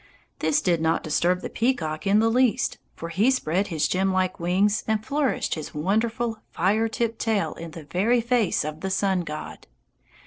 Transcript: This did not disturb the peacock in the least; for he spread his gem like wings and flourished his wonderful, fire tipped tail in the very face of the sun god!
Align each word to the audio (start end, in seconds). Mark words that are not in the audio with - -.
This 0.39 0.63
did 0.63 0.81
not 0.81 1.03
disturb 1.03 1.41
the 1.41 1.49
peacock 1.51 2.07
in 2.07 2.17
the 2.17 2.31
least; 2.31 2.79
for 2.95 3.09
he 3.09 3.29
spread 3.29 3.67
his 3.67 3.87
gem 3.87 4.11
like 4.11 4.39
wings 4.39 4.83
and 4.87 5.05
flourished 5.05 5.53
his 5.53 5.75
wonderful, 5.75 6.41
fire 6.49 6.87
tipped 6.87 7.19
tail 7.19 7.53
in 7.53 7.69
the 7.69 7.83
very 7.83 8.19
face 8.19 8.65
of 8.65 8.79
the 8.81 8.89
sun 8.89 9.19
god! 9.21 9.67